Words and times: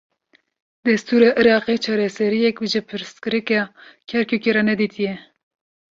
Destûra 0.87 1.29
Iraqê, 1.41 1.75
çareseriyek 1.83 2.57
ji 2.71 2.81
pirsgirêka 2.87 3.61
Kerkûkê 4.09 4.51
re 4.55 4.63
nedîtiye 4.69 5.13